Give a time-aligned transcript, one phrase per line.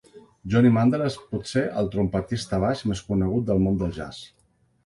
[0.53, 4.27] Johnny Mandel és potser el trompetista baix més conegut del món del jazz.